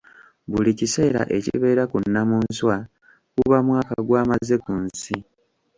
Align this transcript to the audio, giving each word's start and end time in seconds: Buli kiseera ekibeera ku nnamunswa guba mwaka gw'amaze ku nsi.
Buli 0.51 0.71
kiseera 0.79 1.21
ekibeera 1.37 1.83
ku 1.91 1.97
nnamunswa 2.03 2.75
guba 3.35 3.57
mwaka 3.67 3.95
gw'amaze 4.07 4.55
ku 4.63 4.73
nsi. 4.85 5.17